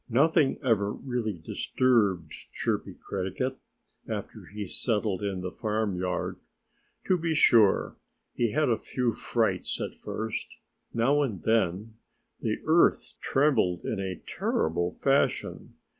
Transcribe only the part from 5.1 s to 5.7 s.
in the